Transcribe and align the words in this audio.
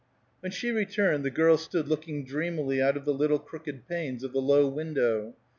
When 0.39 0.51
she 0.51 0.71
returned, 0.71 1.23
the 1.23 1.29
girl 1.29 1.57
stood 1.59 1.87
looking 1.87 2.25
dreamily 2.25 2.81
out 2.81 2.97
of 2.97 3.05
the 3.05 3.13
little 3.13 3.37
crooked 3.37 3.87
panes 3.87 4.23
of 4.23 4.33
the 4.33 4.41
low 4.41 4.67
window. 4.67 5.35